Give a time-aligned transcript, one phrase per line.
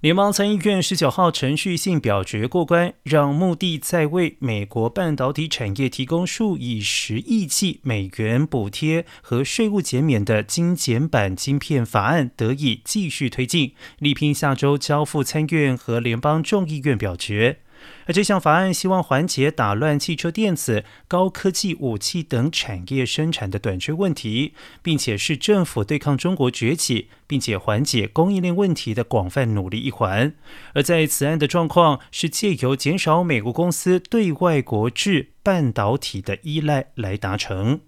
[0.00, 17.58] 联邦参议院十九号程序性表决过关，让目的在为美国半导体产业提供数以十亿计美元补贴和税务减免的精简版晶片法案得以继续推进，力拼下周交付参院和联邦众议院表决。
[18.06, 30.34] 而这项法案希望缓解打乱汽车电子、高科技武器等产业生产的短缺问题，并且是政府对抗中国崛起，并且缓解供应链问题的广泛努力一环。
[30.74, 37.80] 而在此案的状况是借由减少美国公司对外国制半导体的依赖来达成。